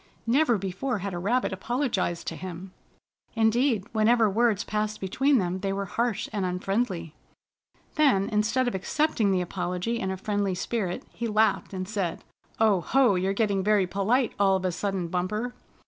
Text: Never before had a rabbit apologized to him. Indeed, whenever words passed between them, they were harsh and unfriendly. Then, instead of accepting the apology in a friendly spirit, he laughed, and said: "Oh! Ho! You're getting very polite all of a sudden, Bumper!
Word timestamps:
Never 0.25 0.57
before 0.57 0.97
had 0.97 1.13
a 1.13 1.19
rabbit 1.19 1.53
apologized 1.53 2.25
to 2.29 2.35
him. 2.35 2.71
Indeed, 3.35 3.85
whenever 3.91 4.27
words 4.27 4.63
passed 4.63 4.99
between 4.99 5.37
them, 5.37 5.59
they 5.59 5.71
were 5.71 5.85
harsh 5.85 6.27
and 6.33 6.43
unfriendly. 6.43 7.13
Then, 7.93 8.27
instead 8.29 8.67
of 8.67 8.73
accepting 8.73 9.29
the 9.31 9.41
apology 9.41 9.99
in 9.99 10.09
a 10.09 10.17
friendly 10.17 10.55
spirit, 10.55 11.03
he 11.11 11.27
laughed, 11.27 11.71
and 11.71 11.87
said: 11.87 12.23
"Oh! 12.59 12.81
Ho! 12.81 13.13
You're 13.13 13.33
getting 13.33 13.63
very 13.63 13.85
polite 13.85 14.33
all 14.39 14.55
of 14.55 14.65
a 14.65 14.71
sudden, 14.71 15.07
Bumper! 15.07 15.53